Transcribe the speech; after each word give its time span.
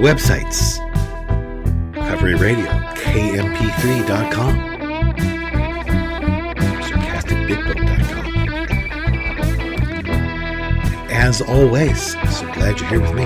websites, 0.00 0.78
Recovery 1.94 2.34
Radio, 2.36 2.64
KMP3.com, 2.94 4.56
sarcasticbigbook.com. 6.80 8.26
As 11.10 11.42
always, 11.42 12.12
so 12.34 12.50
glad 12.54 12.80
you're 12.80 12.88
here 12.88 13.00
with 13.02 13.12
me. 13.12 13.24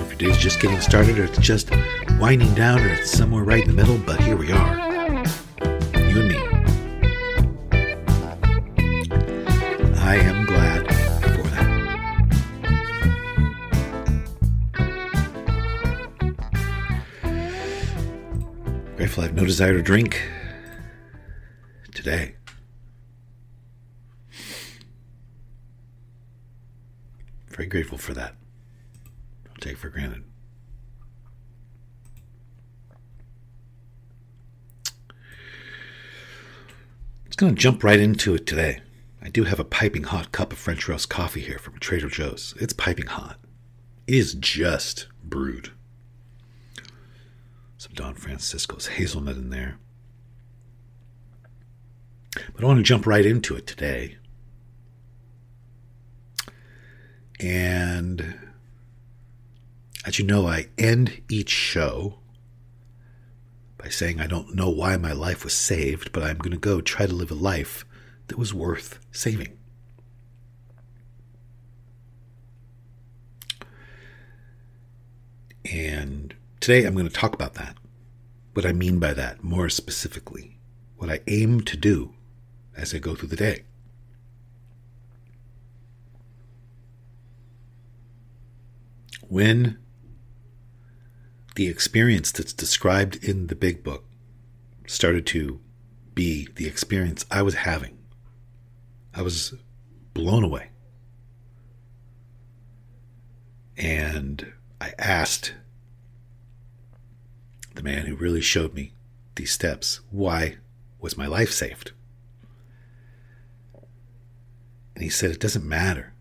If 0.00 0.08
your 0.08 0.18
day's 0.18 0.38
just 0.38 0.60
getting 0.60 0.80
started 0.80 1.18
or 1.18 1.24
it's 1.24 1.38
just 1.38 1.72
winding 2.20 2.54
down 2.54 2.80
or 2.80 2.92
it's 2.92 3.10
somewhere 3.10 3.42
right 3.42 3.62
in 3.62 3.68
the 3.68 3.74
middle, 3.74 3.98
but 3.98 4.20
here 4.20 4.36
we 4.36 4.52
are. 4.52 4.83
Desire 19.54 19.74
to 19.74 19.82
drink 19.82 20.20
today. 21.94 22.34
Very 27.46 27.68
grateful 27.68 27.96
for 27.96 28.14
that. 28.14 28.34
Don't 29.44 29.60
take 29.60 29.76
for 29.76 29.90
granted. 29.90 30.24
Just 37.26 37.38
going 37.38 37.54
to 37.54 37.60
jump 37.60 37.84
right 37.84 38.00
into 38.00 38.34
it 38.34 38.48
today. 38.48 38.80
I 39.22 39.28
do 39.28 39.44
have 39.44 39.60
a 39.60 39.64
piping 39.64 40.02
hot 40.02 40.32
cup 40.32 40.50
of 40.50 40.58
French 40.58 40.88
roast 40.88 41.08
coffee 41.08 41.42
here 41.42 41.60
from 41.60 41.78
Trader 41.78 42.08
Joe's. 42.08 42.54
It's 42.60 42.72
piping 42.72 43.06
hot. 43.06 43.38
It 44.08 44.14
is 44.14 44.34
just 44.34 45.06
brewed. 45.22 45.70
Some 47.84 47.92
Don 47.92 48.14
Francisco's 48.14 48.86
hazelnut 48.86 49.36
in 49.36 49.50
there. 49.50 49.76
But 52.54 52.64
I 52.64 52.66
want 52.66 52.78
to 52.78 52.82
jump 52.82 53.06
right 53.06 53.26
into 53.26 53.54
it 53.56 53.66
today. 53.66 54.16
And 57.38 58.38
as 60.06 60.18
you 60.18 60.24
know, 60.24 60.46
I 60.46 60.68
end 60.78 61.20
each 61.28 61.50
show 61.50 62.20
by 63.76 63.90
saying 63.90 64.18
I 64.18 64.28
don't 64.28 64.54
know 64.54 64.70
why 64.70 64.96
my 64.96 65.12
life 65.12 65.44
was 65.44 65.52
saved, 65.52 66.10
but 66.10 66.22
I'm 66.22 66.38
going 66.38 66.52
to 66.52 66.56
go 66.56 66.80
try 66.80 67.04
to 67.04 67.14
live 67.14 67.30
a 67.30 67.34
life 67.34 67.84
that 68.28 68.38
was 68.38 68.54
worth 68.54 68.98
saving. 69.12 69.58
And 75.70 76.34
today 76.60 76.86
I'm 76.86 76.94
going 76.94 77.06
to 77.06 77.12
talk 77.12 77.34
about 77.34 77.52
that. 77.56 77.76
What 78.54 78.64
I 78.64 78.72
mean 78.72 79.00
by 79.00 79.12
that, 79.14 79.42
more 79.42 79.68
specifically, 79.68 80.58
what 80.96 81.10
I 81.10 81.20
aim 81.26 81.60
to 81.62 81.76
do 81.76 82.14
as 82.76 82.94
I 82.94 82.98
go 82.98 83.16
through 83.16 83.28
the 83.28 83.36
day. 83.36 83.64
When 89.28 89.78
the 91.56 91.66
experience 91.66 92.30
that's 92.30 92.52
described 92.52 93.22
in 93.24 93.48
the 93.48 93.56
big 93.56 93.82
book 93.82 94.04
started 94.86 95.26
to 95.26 95.60
be 96.14 96.48
the 96.54 96.68
experience 96.68 97.24
I 97.32 97.42
was 97.42 97.54
having, 97.54 97.98
I 99.12 99.22
was 99.22 99.54
blown 100.12 100.44
away. 100.44 100.70
And 103.76 104.52
I 104.80 104.92
asked 104.96 105.54
man 107.84 108.06
who 108.06 108.16
really 108.16 108.40
showed 108.40 108.74
me 108.74 108.92
these 109.36 109.52
steps, 109.52 110.00
why 110.10 110.56
was 111.00 111.18
my 111.18 111.26
life 111.26 111.52
saved? 111.52 111.92
And 114.94 115.04
he 115.04 115.10
said, 115.10 115.30
It 115.30 115.40
doesn't 115.40 115.68
matter 115.68 116.14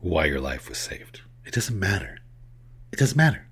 why 0.00 0.24
your 0.24 0.40
life 0.40 0.68
was 0.68 0.78
saved. 0.78 1.20
It 1.44 1.52
doesn't 1.52 1.78
matter. 1.78 2.18
It 2.92 2.98
doesn't 2.98 3.16
matter. 3.16 3.46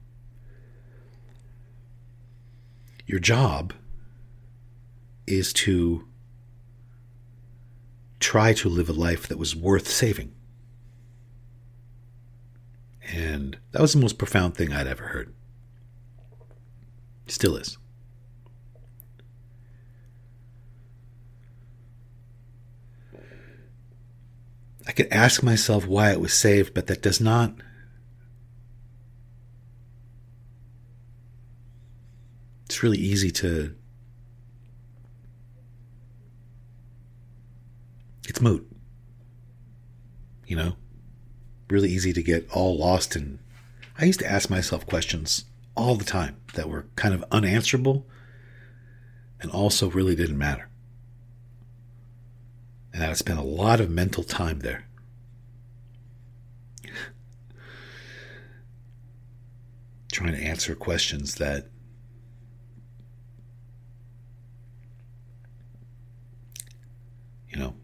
Your 3.07 3.21
job 3.21 3.75
is 5.27 5.53
to 5.53 6.07
try 8.21 8.55
to 8.55 8.69
live 8.69 8.89
a 8.89 8.93
life 8.93 9.29
that 9.29 9.39
was 9.39 9.55
worth 9.55 9.89
saving. 9.89 10.33
And 13.13 13.59
that 13.73 13.83
was 13.83 13.93
the 13.93 14.01
most 14.01 14.17
profound 14.17 14.57
thing 14.57 14.73
I'd 14.73 14.87
ever 14.87 15.09
heard. 15.09 15.35
Still 17.27 17.57
is. 17.57 17.79
I 24.87 24.93
could 24.93 25.09
ask 25.11 25.43
myself 25.43 25.87
why 25.87 26.13
it 26.13 26.21
was 26.21 26.35
saved, 26.35 26.75
but 26.75 26.87
that 26.89 27.03
does 27.03 27.21
not 27.21 27.55
it's 32.75 32.83
really 32.83 32.99
easy 32.99 33.31
to 33.31 33.73
it's 38.27 38.41
moot. 38.41 38.69
You 40.47 40.57
know? 40.57 40.77
Really 41.71 41.91
easy 41.91 42.13
to 42.13 42.23
get 42.23 42.51
all 42.51 42.77
lost 42.77 43.15
in 43.15 43.39
i 43.97 44.05
used 44.05 44.19
to 44.19 44.31
ask 44.31 44.51
myself 44.51 44.85
questions 44.87 45.45
all 45.77 45.97
the 45.97 46.05
time 46.05 46.37
that 46.55 46.69
were 46.69 46.87
kind 46.97 47.15
of 47.15 47.25
unanswerable 47.31 48.07
and 49.41 49.51
also 49.51 49.91
really 49.91 50.15
didn't 50.15 50.39
matter 50.39 50.69
and 52.93 53.03
i 53.03 53.13
spent 53.13 53.39
a 53.39 53.43
lot 53.43 53.81
of 53.81 53.91
mental 53.91 54.23
time 54.23 54.61
there 54.61 54.87
trying 60.13 60.33
to 60.33 60.39
answer 60.39 60.75
questions 60.77 61.35
that 61.37 61.67
you 67.49 67.59
know 67.59 67.75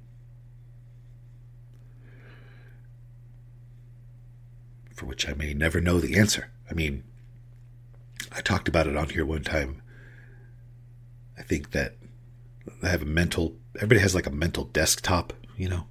for 5.00 5.06
which 5.06 5.26
I 5.26 5.32
may 5.32 5.54
never 5.54 5.80
know 5.80 5.98
the 5.98 6.18
answer. 6.18 6.50
I 6.70 6.74
mean, 6.74 7.04
I 8.32 8.40
talked 8.40 8.68
about 8.68 8.86
it 8.86 8.96
on 8.96 9.08
here 9.08 9.26
one 9.26 9.42
time. 9.42 9.82
I 11.38 11.42
think 11.42 11.72
that 11.72 11.96
I 12.82 12.88
have 12.88 13.02
a 13.02 13.06
mental, 13.06 13.56
everybody 13.76 14.00
has 14.00 14.14
like 14.14 14.26
a 14.26 14.30
mental 14.30 14.64
desktop, 14.64 15.32
you 15.56 15.68
know? 15.68 15.86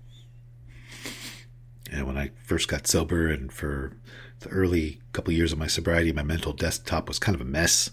And 1.91 2.05
when 2.05 2.17
I 2.17 2.31
first 2.43 2.67
got 2.67 2.87
sober 2.87 3.27
and 3.27 3.51
for 3.51 3.93
the 4.41 4.49
early 4.49 5.01
couple 5.11 5.31
of 5.31 5.37
years 5.37 5.51
of 5.51 5.57
my 5.57 5.67
sobriety, 5.67 6.11
my 6.13 6.23
mental 6.23 6.53
desktop 6.53 7.07
was 7.07 7.19
kind 7.19 7.35
of 7.35 7.41
a 7.41 7.45
mess. 7.45 7.89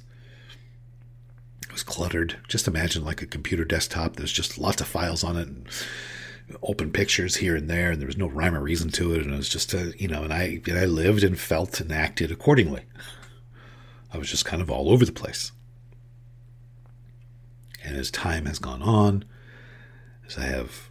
It 1.63 1.73
was 1.73 1.83
cluttered. 1.83 2.37
Just 2.47 2.69
imagine 2.69 3.05
like 3.05 3.23
a 3.23 3.27
computer 3.27 3.65
desktop. 3.65 4.17
There's 4.17 4.33
just 4.33 4.59
lots 4.59 4.81
of 4.81 4.87
files 4.87 5.25
on 5.25 5.37
it. 5.37 5.49
And 5.49 5.69
open 6.63 6.93
pictures 6.93 7.37
here 7.37 7.57
and 7.57 7.69
there, 7.69 7.91
and 7.91 8.01
there 8.01 8.07
was 8.07 8.17
no 8.17 8.29
rhyme 8.29 8.55
or 8.55 8.61
reason 8.61 8.91
to 8.91 9.15
it, 9.15 9.23
and 9.23 9.33
it 9.33 9.37
was 9.37 9.49
just 9.49 9.75
a 9.75 9.93
you 9.99 10.09
know, 10.09 10.23
and 10.23 10.33
I 10.33 10.61
and 10.67 10.79
I 10.79 10.85
lived 10.85 11.25
and 11.25 11.39
felt 11.39 11.81
and 11.81 11.93
acted 11.93 12.31
accordingly. 12.31 12.83
I 14.13 14.19
was 14.19 14.31
just 14.31 14.45
kind 14.45 14.63
of 14.63 14.71
all 14.71 14.91
over 14.91 15.05
the 15.05 15.13
place. 15.13 15.53
And 17.85 17.97
as 17.97 18.11
time 18.11 18.47
has 18.47 18.59
gone 18.59 18.83
on, 18.83 19.25
as 20.27 20.37
I 20.39 20.45
have 20.45 20.91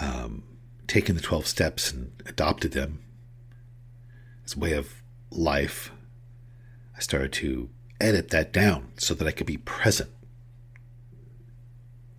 um, 0.00 0.42
taken 0.86 1.14
the 1.14 1.20
12 1.20 1.46
steps 1.46 1.92
and 1.92 2.10
adopted 2.26 2.72
them 2.72 3.00
as 4.44 4.56
a 4.56 4.58
way 4.58 4.72
of 4.72 5.02
life, 5.30 5.92
I 6.96 7.00
started 7.00 7.32
to 7.34 7.68
edit 8.00 8.30
that 8.30 8.52
down 8.52 8.88
so 8.96 9.14
that 9.14 9.26
I 9.26 9.32
could 9.32 9.46
be 9.46 9.58
present. 9.58 10.10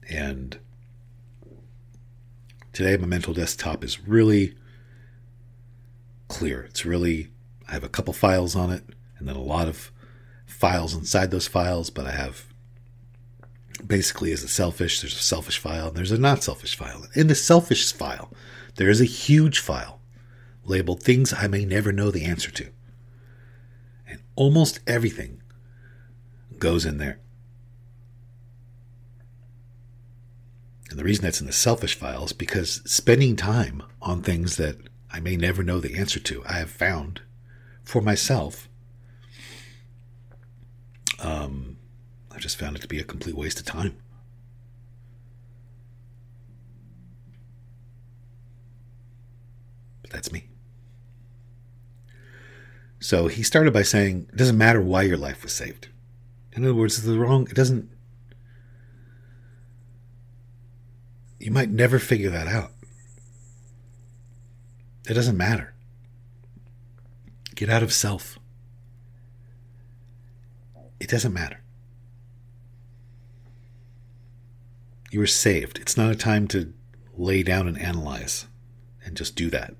And 0.09 0.57
today, 2.73 2.97
my 2.97 3.07
mental 3.07 3.33
desktop 3.33 3.83
is 3.83 4.07
really 4.07 4.55
clear. 6.27 6.61
It's 6.61 6.85
really, 6.85 7.29
I 7.69 7.73
have 7.73 7.83
a 7.83 7.89
couple 7.89 8.13
files 8.13 8.55
on 8.55 8.71
it 8.71 8.83
and 9.17 9.27
then 9.27 9.35
a 9.35 9.41
lot 9.41 9.67
of 9.67 9.91
files 10.47 10.95
inside 10.95 11.29
those 11.29 11.47
files, 11.47 11.91
but 11.91 12.07
I 12.07 12.11
have 12.11 12.45
basically 13.85 14.31
is 14.31 14.43
a 14.43 14.47
selfish, 14.47 15.01
there's 15.01 15.13
a 15.13 15.17
selfish 15.17 15.59
file 15.59 15.89
and 15.89 15.95
there's 15.95 16.11
a 16.11 16.17
not 16.17 16.43
selfish 16.43 16.75
file. 16.75 17.05
In 17.15 17.27
the 17.27 17.35
selfish 17.35 17.93
file, 17.93 18.33
there 18.75 18.89
is 18.89 18.99
a 18.99 19.05
huge 19.05 19.59
file 19.59 20.01
labeled 20.63 21.03
things 21.03 21.33
I 21.33 21.47
may 21.47 21.63
never 21.63 21.91
know 21.91 22.11
the 22.11 22.25
answer 22.25 22.51
to. 22.51 22.69
And 24.07 24.19
almost 24.35 24.79
everything 24.87 25.41
goes 26.57 26.85
in 26.85 26.97
there. 26.97 27.19
And 30.89 30.97
the 30.97 31.03
reason 31.03 31.23
that's 31.23 31.39
in 31.39 31.47
the 31.47 31.53
selfish 31.53 31.93
file 31.93 32.25
is 32.25 32.33
because 32.33 32.81
spending 32.91 33.35
time 33.35 33.83
on 34.01 34.23
things 34.23 34.57
that 34.57 34.77
I 35.11 35.19
may 35.19 35.37
never 35.37 35.63
know 35.63 35.79
the 35.79 35.95
answer 35.95 36.19
to, 36.19 36.43
I 36.45 36.53
have 36.53 36.71
found 36.71 37.21
for 37.89 38.01
myself, 38.01 38.69
um, 41.17 41.75
I 42.31 42.37
just 42.37 42.55
found 42.55 42.75
it 42.75 42.83
to 42.83 42.87
be 42.87 42.99
a 42.99 43.03
complete 43.03 43.35
waste 43.35 43.59
of 43.59 43.65
time. 43.65 43.97
But 50.03 50.11
that's 50.11 50.31
me. 50.31 50.49
So 52.99 53.27
he 53.27 53.41
started 53.41 53.73
by 53.73 53.81
saying, 53.81 54.27
it 54.29 54.35
doesn't 54.35 54.57
matter 54.57 54.81
why 54.81 55.01
your 55.01 55.17
life 55.17 55.41
was 55.41 55.53
saved. 55.53 55.87
In 56.51 56.63
other 56.63 56.75
words, 56.75 56.99
it's 56.99 57.07
the 57.07 57.17
wrong, 57.17 57.47
it 57.49 57.55
doesn't, 57.55 57.89
you 61.39 61.49
might 61.49 61.71
never 61.71 61.97
figure 61.97 62.29
that 62.29 62.47
out. 62.47 62.71
It 65.09 65.15
doesn't 65.15 65.37
matter. 65.37 65.73
Get 67.59 67.69
out 67.69 67.83
of 67.83 67.91
self. 67.91 68.39
It 70.97 71.09
doesn't 71.09 71.33
matter. 71.33 71.61
You 75.11 75.21
are 75.23 75.27
saved. 75.27 75.77
It's 75.77 75.97
not 75.97 76.09
a 76.09 76.15
time 76.15 76.47
to 76.47 76.71
lay 77.17 77.43
down 77.43 77.67
and 77.67 77.77
analyze 77.77 78.47
and 79.03 79.17
just 79.17 79.35
do 79.35 79.49
that. 79.49 79.73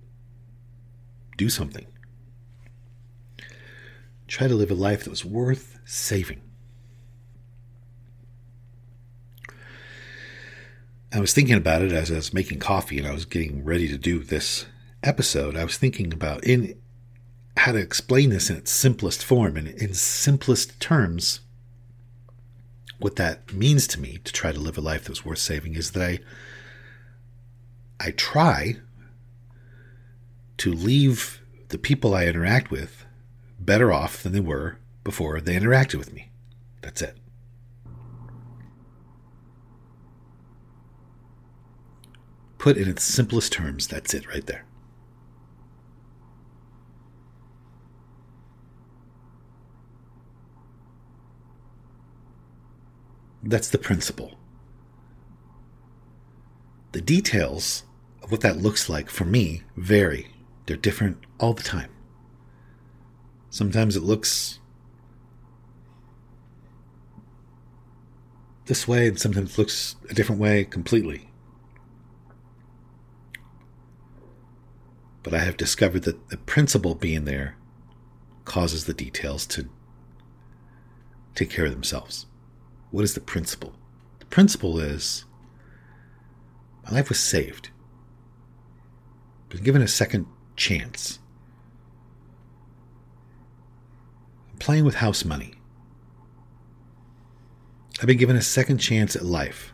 Do 1.38 1.48
something. 1.48 1.88
Try 4.28 4.50
to 4.50 4.56
live 4.56 4.72
a 4.72 4.76
life 4.76 5.06
that 5.06 5.10
was 5.10 5.24
worth 5.24 5.80
saving. 5.86 6.42
I 11.14 11.22
was 11.22 11.32
thinking 11.32 11.56
about 11.56 11.82
it 11.82 11.94
as 11.94 12.12
I 12.12 12.16
was 12.16 12.34
making 12.34 12.60
coffee 12.60 12.98
and 12.98 13.08
I 13.08 13.14
was 13.14 13.24
getting 13.24 13.64
ready 13.64 13.88
to 13.88 13.98
do 13.98 14.20
this 14.20 14.66
episode. 15.02 15.56
I 15.56 15.64
was 15.64 15.78
thinking 15.78 16.12
about 16.12 16.44
in 16.44 16.78
how 17.60 17.74
to 17.74 17.78
explain 17.78 18.30
this 18.30 18.50
in 18.50 18.56
its 18.56 18.72
simplest 18.72 19.22
form 19.24 19.58
and 19.58 19.68
in 19.68 19.94
simplest 19.94 20.80
terms. 20.80 21.42
What 23.00 23.18
that 23.18 23.54
means 23.54 23.86
to 23.88 24.00
me 24.00 24.20
to 24.24 24.32
try 24.32 24.54
to 24.54 24.60
live 24.60 24.78
a 24.78 24.82
life 24.82 25.06
that's 25.06 25.26
worth 25.26 25.40
saving 25.40 25.76
is 25.76 25.92
that 25.92 26.02
I 26.02 26.20
I 28.00 28.12
try 28.12 28.78
to 30.58 30.72
leave 30.72 31.42
the 31.68 31.78
people 31.78 32.16
I 32.16 32.28
interact 32.28 32.72
with 32.72 33.06
better 33.60 33.92
off 33.92 34.24
than 34.24 34.32
they 34.32 34.40
were 34.40 34.78
before 35.04 35.42
they 35.42 35.60
interacted 35.60 35.96
with 35.96 36.14
me. 36.14 36.32
That's 36.82 37.02
it. 37.02 37.18
Put 42.58 42.78
in 42.78 42.88
its 42.88 43.04
simplest 43.04 43.52
terms, 43.52 43.88
that's 43.88 44.14
it 44.14 44.28
right 44.28 44.46
there. 44.46 44.66
That's 53.42 53.70
the 53.70 53.78
principle. 53.78 54.36
The 56.92 57.02
details 57.02 57.84
of 58.22 58.32
what 58.32 58.42
that 58.42 58.58
looks 58.58 58.90
like 58.90 59.10
for 59.10 59.26
me 59.26 59.64
vary. 59.78 60.32
They're 60.66 60.78
different 60.78 61.18
all 61.40 61.54
the 61.54 61.64
time. 61.64 61.92
Sometimes 63.50 63.96
it 63.96 64.04
looks 64.04 64.60
this 68.66 68.88
way, 68.88 69.08
and 69.08 69.20
sometimes 69.20 69.54
it 69.54 69.58
looks 69.58 69.96
a 70.10 70.14
different 70.14 70.40
way 70.40 70.64
completely. 70.64 71.30
But 75.24 75.34
I 75.34 75.40
have 75.40 75.58
discovered 75.58 76.04
that 76.04 76.30
the 76.30 76.38
principle 76.38 76.96
being 76.96 77.26
there 77.26 77.56
causes 78.46 78.86
the 78.86 78.94
details 78.94 79.46
to 79.48 79.68
take 81.36 81.50
care 81.50 81.66
of 81.66 81.72
themselves. 81.72 82.26
What 82.92 83.04
is 83.04 83.14
the 83.14 83.22
principle? 83.22 83.74
The 84.20 84.26
principle 84.26 84.80
is 84.80 85.26
my 86.86 86.96
life 86.98 87.10
was 87.10 87.20
saved. 87.20 87.70
I've 89.44 89.50
Been 89.50 89.64
given 89.64 89.82
a 89.82 89.88
second 89.88 90.26
chance. 90.56 91.20
I'm 94.52 94.58
playing 94.58 94.86
with 94.86 94.96
house 94.96 95.24
money. 95.24 95.54
I've 98.00 98.08
been 98.08 98.18
given 98.18 98.36
a 98.36 98.42
second 98.42 98.80
chance 98.80 99.16
at 99.16 99.24
life. 99.26 99.74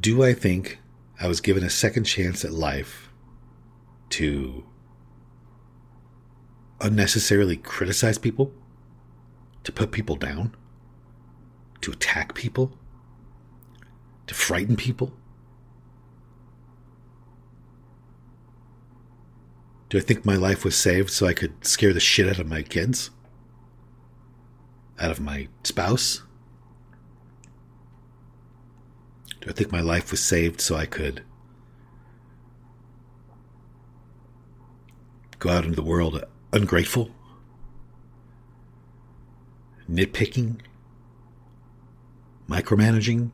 Do 0.00 0.22
I 0.22 0.32
think 0.32 0.78
I 1.20 1.26
was 1.26 1.40
given 1.40 1.64
a 1.64 1.70
second 1.70 2.04
chance 2.04 2.44
at 2.44 2.52
life 2.52 3.10
to 4.10 4.64
unnecessarily 6.80 7.56
criticize 7.56 8.18
people? 8.18 8.52
To 9.64 9.72
put 9.72 9.92
people 9.92 10.16
down? 10.16 10.54
To 11.82 11.92
attack 11.92 12.34
people? 12.34 12.72
To 14.26 14.34
frighten 14.34 14.76
people? 14.76 15.12
Do 19.88 19.96
I 19.96 20.02
think 20.02 20.24
my 20.24 20.36
life 20.36 20.64
was 20.64 20.76
saved 20.76 21.10
so 21.10 21.26
I 21.26 21.32
could 21.32 21.64
scare 21.64 21.94
the 21.94 22.00
shit 22.00 22.28
out 22.28 22.38
of 22.38 22.46
my 22.46 22.62
kids? 22.62 23.10
Out 24.98 25.10
of 25.10 25.20
my 25.20 25.48
spouse? 25.64 26.22
Do 29.40 29.48
I 29.48 29.52
think 29.52 29.72
my 29.72 29.80
life 29.80 30.10
was 30.10 30.20
saved 30.20 30.60
so 30.60 30.76
I 30.76 30.84
could 30.84 31.22
go 35.38 35.50
out 35.50 35.64
into 35.64 35.76
the 35.76 35.82
world 35.82 36.22
ungrateful? 36.52 37.10
Nitpicking? 39.90 40.60
Micromanaging? 42.48 43.30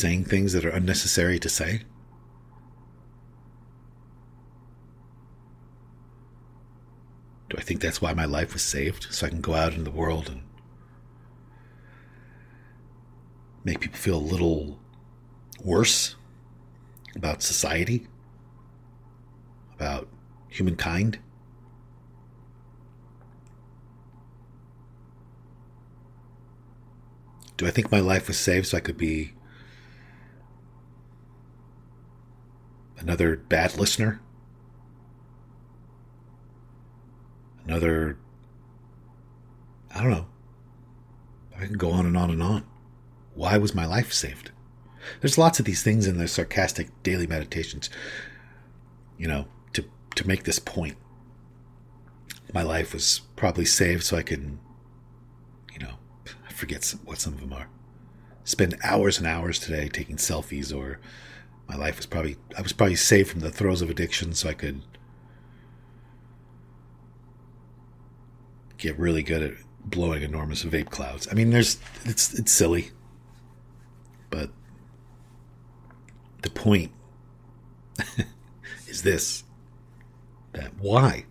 saying 0.00 0.24
things 0.24 0.54
that 0.54 0.64
are 0.64 0.70
unnecessary 0.70 1.38
to 1.38 1.48
say? 1.48 1.82
Do 7.50 7.56
I 7.58 7.60
think 7.60 7.80
that's 7.80 8.00
why 8.00 8.14
my 8.14 8.24
life 8.24 8.52
was 8.52 8.62
saved? 8.62 9.08
So 9.10 9.26
I 9.26 9.30
can 9.30 9.40
go 9.40 9.54
out 9.54 9.74
in 9.74 9.84
the 9.84 9.90
world 9.90 10.30
and 10.30 10.42
make 13.64 13.80
people 13.80 13.98
feel 13.98 14.16
a 14.16 14.18
little 14.18 14.78
worse 15.62 16.14
about 17.14 17.42
society, 17.42 18.06
about 19.80 20.08
humankind? 20.48 21.18
Do 27.56 27.66
I 27.66 27.70
think 27.70 27.90
my 27.90 28.00
life 28.00 28.28
was 28.28 28.38
saved 28.38 28.66
so 28.66 28.76
I 28.76 28.80
could 28.80 28.98
be 28.98 29.32
another 32.98 33.36
bad 33.36 33.78
listener, 33.78 34.20
another 37.64 38.18
I 39.94 40.02
don't 40.02 40.10
know. 40.10 40.26
I 41.58 41.66
can 41.66 41.78
go 41.78 41.90
on 41.90 42.06
and 42.06 42.16
on 42.16 42.30
and 42.30 42.42
on. 42.42 42.64
Why 43.34 43.56
was 43.58 43.74
my 43.74 43.86
life 43.86 44.12
saved? 44.12 44.50
There's 45.20 45.38
lots 45.38 45.58
of 45.58 45.64
these 45.64 45.82
things 45.82 46.06
in 46.06 46.18
the 46.18 46.28
sarcastic 46.28 46.88
daily 47.02 47.26
meditations, 47.26 47.90
you 49.18 49.26
know, 49.26 49.46
to, 50.22 50.28
make 50.28 50.44
this 50.44 50.58
point. 50.58 50.96
My 52.52 52.62
life 52.62 52.92
was 52.92 53.20
probably 53.36 53.64
saved 53.64 54.02
so 54.04 54.16
I 54.16 54.22
can, 54.22 54.58
you 55.72 55.78
know, 55.78 55.94
I 56.48 56.52
forget 56.52 56.94
what 57.04 57.18
some 57.18 57.34
of 57.34 57.40
them 57.40 57.52
are. 57.52 57.68
Spend 58.44 58.76
hours 58.82 59.18
and 59.18 59.26
hours 59.26 59.58
today 59.58 59.88
taking 59.88 60.16
selfies, 60.16 60.76
or 60.76 60.98
my 61.68 61.76
life 61.76 61.96
was 61.96 62.06
probably, 62.06 62.36
I 62.56 62.62
was 62.62 62.72
probably 62.72 62.96
saved 62.96 63.30
from 63.30 63.40
the 63.40 63.50
throes 63.50 63.82
of 63.82 63.90
addiction 63.90 64.32
so 64.32 64.48
I 64.48 64.54
could 64.54 64.82
get 68.78 68.98
really 68.98 69.22
good 69.22 69.42
at 69.42 69.52
blowing 69.84 70.22
enormous 70.22 70.64
vape 70.64 70.90
clouds. 70.90 71.28
I 71.30 71.34
mean, 71.34 71.50
there's, 71.50 71.78
it's, 72.04 72.36
it's 72.38 72.50
silly, 72.50 72.90
but 74.30 74.50
the 76.42 76.50
point 76.50 76.90
is 78.88 79.02
this 79.02 79.44
that 80.52 80.72
why? 80.78 81.26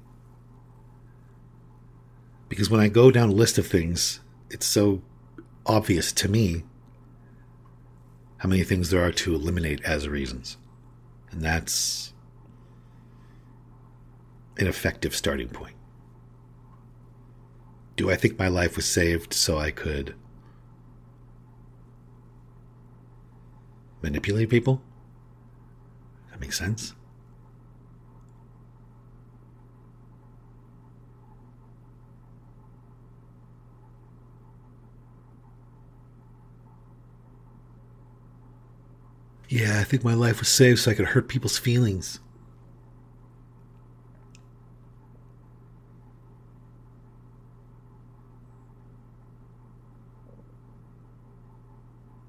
Because 2.47 2.69
when 2.69 2.81
I 2.81 2.87
go 2.87 3.11
down 3.11 3.29
a 3.29 3.33
list 3.33 3.57
of 3.57 3.67
things, 3.67 4.19
it's 4.49 4.65
so 4.65 5.01
obvious 5.65 6.11
to 6.13 6.27
me 6.27 6.63
how 8.37 8.49
many 8.49 8.63
things 8.63 8.89
there 8.89 9.03
are 9.03 9.11
to 9.11 9.35
eliminate 9.35 9.83
as 9.83 10.07
reasons. 10.07 10.57
And 11.31 11.41
that's 11.41 12.13
an 14.57 14.67
effective 14.67 15.15
starting 15.15 15.49
point. 15.49 15.75
Do 17.95 18.09
I 18.09 18.15
think 18.15 18.39
my 18.39 18.47
life 18.47 18.75
was 18.75 18.85
saved 18.85 19.33
so 19.33 19.57
I 19.57 19.71
could 19.71 20.15
manipulate 24.01 24.49
people? 24.49 24.81
That 26.31 26.39
makes 26.39 26.57
sense. 26.57 26.93
Yeah, 39.49 39.79
I 39.79 39.83
think 39.83 40.03
my 40.03 40.13
life 40.13 40.39
was 40.39 40.47
saved 40.47 40.77
so 40.79 40.91
I 40.91 40.93
could 40.93 41.07
hurt 41.07 41.27
people's 41.27 41.57
feelings. 41.57 42.19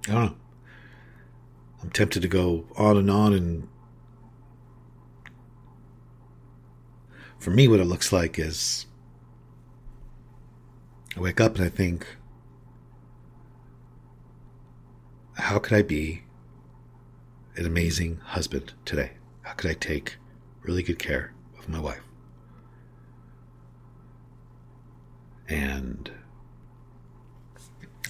I 0.08 0.12
don't 0.12 0.24
know. 0.24 0.36
I'm 1.82 1.90
tempted 1.90 2.22
to 2.22 2.28
go 2.28 2.64
on 2.76 2.96
and 2.96 3.10
on 3.10 3.34
and 3.34 3.68
for 7.38 7.50
me 7.50 7.68
what 7.68 7.80
it 7.80 7.84
looks 7.84 8.12
like 8.12 8.38
is 8.38 8.86
I 11.16 11.20
wake 11.20 11.40
up 11.40 11.56
and 11.56 11.64
I 11.64 11.68
think 11.68 12.06
how 15.34 15.58
could 15.58 15.74
I 15.74 15.82
be 15.82 16.22
an 17.56 17.66
amazing 17.66 18.18
husband 18.18 18.72
today? 18.84 19.12
How 19.42 19.52
could 19.54 19.70
I 19.70 19.74
take 19.74 20.16
really 20.62 20.82
good 20.82 20.98
care 20.98 21.32
of 21.58 21.68
my 21.68 21.80
wife? 21.80 22.02
And 25.48 26.10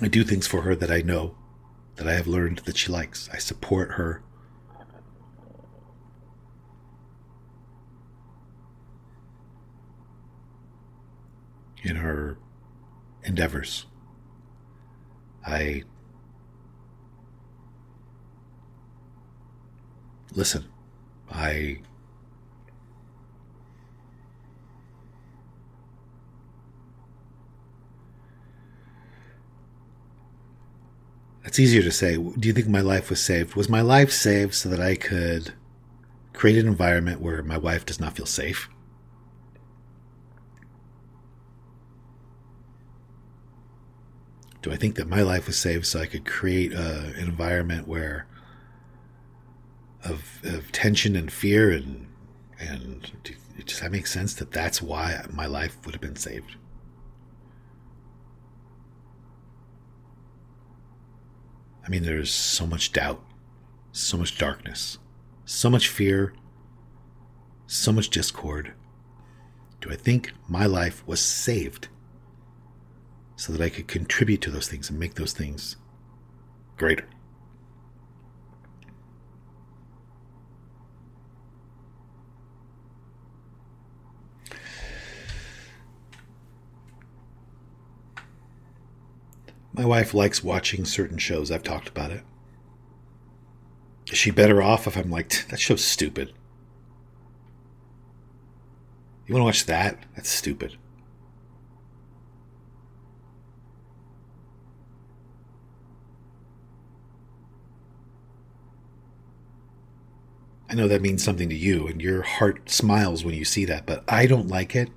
I 0.02 0.08
do 0.08 0.24
things 0.24 0.46
for 0.46 0.62
her 0.62 0.74
that 0.76 0.90
I 0.90 1.02
know 1.02 1.36
that 1.96 2.06
I 2.06 2.14
have 2.14 2.26
learned 2.26 2.60
that 2.60 2.76
she 2.76 2.90
likes. 2.90 3.28
I 3.32 3.38
support 3.38 3.92
her. 3.92 4.22
In 11.82 11.96
her 11.96 12.36
endeavors. 13.22 13.86
I 15.46 15.84
listen. 20.34 20.64
I 21.30 21.80
It's 31.50 31.58
easier 31.58 31.82
to 31.82 31.90
say. 31.90 32.16
Do 32.16 32.46
you 32.46 32.52
think 32.52 32.68
my 32.68 32.80
life 32.80 33.10
was 33.10 33.20
saved? 33.20 33.56
Was 33.56 33.68
my 33.68 33.80
life 33.80 34.12
saved 34.12 34.54
so 34.54 34.68
that 34.68 34.80
I 34.80 34.94
could 34.94 35.52
create 36.32 36.58
an 36.58 36.68
environment 36.68 37.20
where 37.20 37.42
my 37.42 37.58
wife 37.58 37.84
does 37.84 37.98
not 37.98 38.14
feel 38.14 38.26
safe? 38.26 38.68
Do 44.62 44.70
I 44.70 44.76
think 44.76 44.94
that 44.94 45.08
my 45.08 45.22
life 45.22 45.48
was 45.48 45.58
saved 45.58 45.86
so 45.86 45.98
I 45.98 46.06
could 46.06 46.24
create 46.24 46.72
uh, 46.72 47.10
an 47.16 47.26
environment 47.26 47.88
where 47.88 48.26
of, 50.04 50.40
of 50.44 50.72
tension 50.72 51.16
and 51.16 51.32
fear 51.32 51.70
and 51.70 52.06
and 52.58 53.10
does 53.66 53.80
that 53.80 53.90
make 53.90 54.06
sense 54.06 54.34
that 54.34 54.52
that's 54.52 54.82
why 54.82 55.24
my 55.30 55.46
life 55.46 55.78
would 55.84 55.94
have 55.94 56.02
been 56.02 56.16
saved? 56.16 56.56
I 61.84 61.88
mean, 61.88 62.02
there's 62.02 62.30
so 62.30 62.66
much 62.66 62.92
doubt, 62.92 63.24
so 63.92 64.18
much 64.18 64.36
darkness, 64.36 64.98
so 65.46 65.70
much 65.70 65.88
fear, 65.88 66.34
so 67.66 67.92
much 67.92 68.10
discord. 68.10 68.74
Do 69.80 69.90
I 69.90 69.96
think 69.96 70.32
my 70.46 70.66
life 70.66 71.02
was 71.06 71.20
saved 71.20 71.88
so 73.36 73.52
that 73.52 73.62
I 73.62 73.70
could 73.70 73.88
contribute 73.88 74.42
to 74.42 74.50
those 74.50 74.68
things 74.68 74.90
and 74.90 74.98
make 74.98 75.14
those 75.14 75.32
things 75.32 75.76
greater? 76.76 77.06
My 89.80 89.86
wife 89.86 90.12
likes 90.12 90.44
watching 90.44 90.84
certain 90.84 91.16
shows. 91.16 91.50
I've 91.50 91.62
talked 91.62 91.88
about 91.88 92.10
it. 92.10 92.20
Is 94.12 94.18
she 94.18 94.30
better 94.30 94.60
off 94.60 94.86
if 94.86 94.94
I'm 94.94 95.08
like, 95.10 95.48
that 95.48 95.58
show's 95.58 95.82
stupid? 95.82 96.34
You 99.26 99.34
want 99.34 99.40
to 99.40 99.46
watch 99.46 99.64
that? 99.64 100.04
That's 100.14 100.28
stupid. 100.28 100.76
I 110.68 110.74
know 110.74 110.88
that 110.88 111.00
means 111.00 111.24
something 111.24 111.48
to 111.48 111.56
you, 111.56 111.86
and 111.86 112.02
your 112.02 112.20
heart 112.20 112.68
smiles 112.68 113.24
when 113.24 113.34
you 113.34 113.46
see 113.46 113.64
that, 113.64 113.86
but 113.86 114.04
I 114.06 114.26
don't 114.26 114.48
like 114.48 114.76
it. 114.76 114.90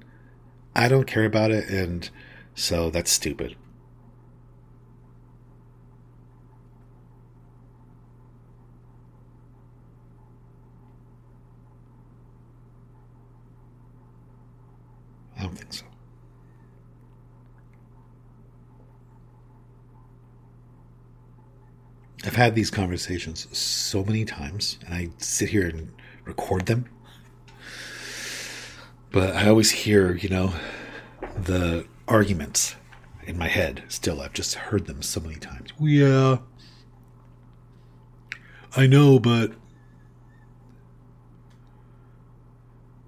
I 0.75 0.89
don't 0.89 1.07
care 1.07 1.23
about 1.23 1.51
it, 1.51 1.69
and 1.69 2.09
so 2.53 2.89
that's 2.89 3.13
stupid. 3.13 3.55
I 15.43 15.45
don't 15.45 15.57
think 15.57 15.73
so. 15.73 15.83
I've 22.25 22.32
had 22.43 22.55
these 22.55 22.69
conversations 22.69 23.47
so 23.57 24.03
many 24.03 24.25
times, 24.25 24.77
and 24.85 24.93
I 24.93 25.09
sit 25.17 25.49
here 25.49 25.65
and 25.65 25.93
record 26.25 26.65
them. 26.65 26.85
But 29.11 29.33
I 29.35 29.47
always 29.47 29.71
hear, 29.71 30.15
you 30.15 30.27
know, 30.27 30.53
the 31.37 31.85
arguments 32.07 32.75
in 33.25 33.37
my 33.37 33.47
head 33.47 33.83
still. 33.87 34.21
I've 34.21 34.33
just 34.33 34.55
heard 34.55 34.87
them 34.87 35.01
so 35.01 35.21
many 35.21 35.35
times. 35.35 35.69
Yeah. 35.79 36.39
I 38.75 38.87
know, 38.87 39.19
but 39.19 39.53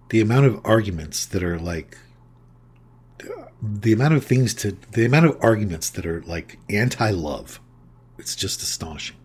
the 0.10 0.22
amount 0.22 0.46
of 0.46 0.62
arguments 0.64 1.26
that 1.26 1.44
are 1.44 1.60
like 1.60 1.98
the 3.62 3.92
amount 3.92 4.14
of 4.14 4.24
things 4.24 4.54
to 4.54 4.78
the 4.92 5.04
amount 5.04 5.26
of 5.26 5.38
arguments 5.42 5.90
that 5.90 6.06
are 6.06 6.22
like 6.22 6.60
anti-love 6.70 7.60
it's 8.20 8.36
just 8.36 8.62
astonishing 8.62 9.18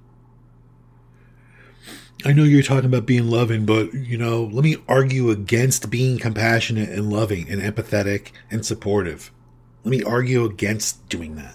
i 2.25 2.33
know 2.33 2.43
you're 2.45 2.63
talking 2.63 2.87
about 2.87 3.07
being 3.07 3.29
loving 3.29 3.65
but 3.65 3.93
you 3.95 4.17
know 4.19 4.45
let 4.53 4.65
me 4.65 4.77
argue 4.89 5.31
against 5.31 5.91
being 5.91 6.19
compassionate 6.19 6.89
and 6.89 7.11
loving 7.11 7.49
and 7.51 7.61
empathetic 7.63 8.31
and 8.51 8.65
supportive 8.67 9.31
Let 9.85 9.91
me 9.91 10.03
argue 10.03 10.45
against 10.45 11.09
doing 11.09 11.37
that. 11.37 11.55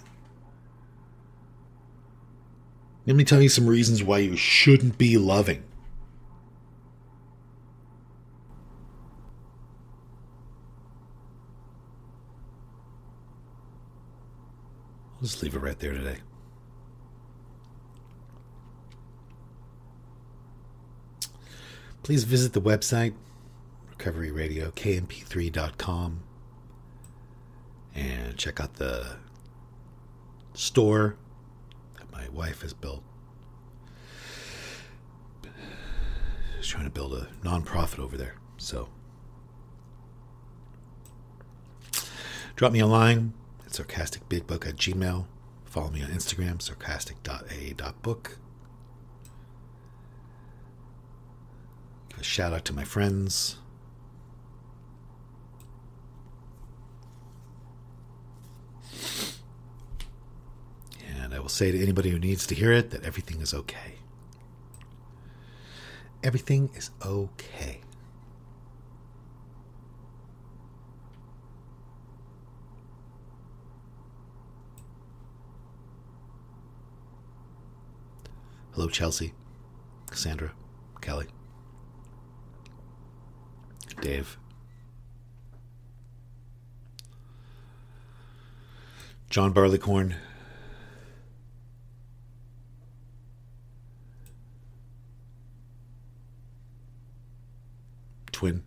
Let 3.05 3.15
me 3.15 3.23
tell 3.23 3.41
you 3.41 3.49
some 3.49 3.67
reasons 3.67 4.03
why 4.03 4.19
you 4.19 4.35
shouldn't 4.35 4.97
be 4.97 5.17
loving. 5.17 5.63
I'll 15.17 15.27
just 15.27 15.43
leave 15.43 15.55
it 15.55 15.59
right 15.59 15.79
there 15.79 15.93
today. 15.93 16.17
Please 22.05 22.23
visit 22.23 22.53
the 22.53 22.61
website, 22.61 23.15
Recovery 23.89 24.29
Radio, 24.29 24.69
KMP3.com, 24.69 26.21
and 27.95 28.37
check 28.37 28.61
out 28.61 28.75
the 28.75 29.15
store 30.53 31.15
that 31.97 32.11
my 32.11 32.29
wife 32.29 32.61
has 32.61 32.73
built. 32.75 33.01
She's 36.59 36.67
trying 36.67 36.83
to 36.83 36.91
build 36.91 37.15
a 37.15 37.27
nonprofit 37.43 37.97
over 37.97 38.15
there. 38.15 38.35
So 38.57 38.89
drop 42.55 42.71
me 42.71 42.81
a 42.81 42.85
line 42.85 43.33
at 43.65 43.71
sarcasticbigbook 43.71 44.67
at 44.67 44.75
gmail. 44.75 45.25
Follow 45.63 45.89
me 45.89 46.03
on 46.03 46.09
Instagram, 46.11 46.61
sarcastic.a.book. 46.61 48.37
a 52.17 52.23
shout 52.23 52.53
out 52.53 52.65
to 52.65 52.73
my 52.73 52.83
friends. 52.83 53.57
And 61.07 61.33
I 61.33 61.39
will 61.39 61.49
say 61.49 61.71
to 61.71 61.81
anybody 61.81 62.09
who 62.11 62.19
needs 62.19 62.45
to 62.47 62.55
hear 62.55 62.71
it 62.71 62.91
that 62.91 63.03
everything 63.03 63.41
is 63.41 63.53
okay. 63.53 63.95
Everything 66.23 66.69
is 66.75 66.89
okay. 67.05 67.81
Hello, 78.71 78.89
Chelsea, 78.89 79.33
Cassandra, 80.09 80.51
Kelly, 80.99 81.27
Dave, 84.05 84.37
John 89.31 89.51
Barleycorn, 89.51 90.13
Twin. 98.31 98.61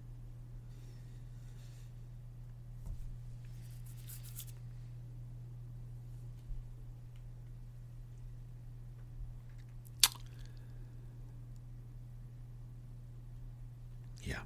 Yeah. 14.24 14.40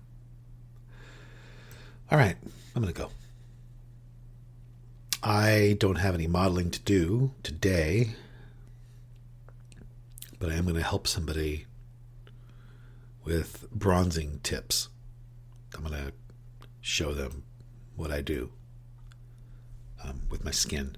All 2.12 2.19
right, 2.19 2.37
I'm 2.76 2.83
going 2.83 2.92
to 2.92 3.00
go. 3.00 3.09
I 5.23 5.76
don't 5.81 5.97
have 5.97 6.14
any 6.14 6.26
modeling 6.26 6.71
to 6.73 6.81
do 6.81 7.33
today, 7.42 8.11
but 10.38 10.50
I 10.50 10.57
am 10.57 10.64
going 10.64 10.76
to 10.76 10.83
help 10.83 11.07
somebody 11.07 11.64
with 13.25 13.66
bronzing 13.72 14.40
tips. 14.42 14.90
I'm 15.75 15.85
going 15.85 15.94
to 15.94 16.12
show 16.83 17.14
them 17.14 17.44
what 17.96 18.11
I 18.11 18.20
do 18.20 18.51
um, 20.05 20.20
with 20.29 20.44
my 20.44 20.51
skin. 20.51 20.96